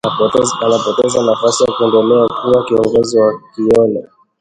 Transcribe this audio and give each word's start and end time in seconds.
Anapoteza 0.65 1.19
nafasi 1.23 1.63
ya 1.63 1.71
kuendelea 1.73 2.27
kuwa 2.27 2.65
kiongozi 2.65 3.17
wa 3.19 3.41
Konyole 3.55 4.07